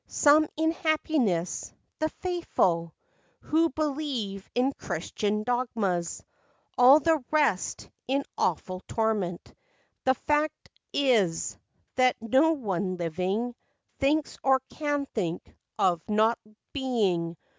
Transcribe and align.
Some 0.07 0.47
in 0.57 0.71
happiness—the 0.71 2.09
faithful 2.09 2.95
Who 3.41 3.69
believe 3.69 4.49
in 4.55 4.73
Christian 4.73 5.43
dogmas— 5.43 6.23
All 6.75 6.99
the 6.99 7.23
rest 7.29 7.87
in 8.07 8.23
awful 8.35 8.79
torment. 8.87 9.53
The 10.05 10.15
fact 10.15 10.71
is, 10.91 11.55
that 11.97 12.15
no 12.19 12.53
one 12.53 12.97
living 12.97 13.53
Thinks, 13.99 14.39
or 14.41 14.61
can 14.71 15.05
think, 15.05 15.55
of 15.77 16.01
not 16.09 16.39
being. 16.73 17.37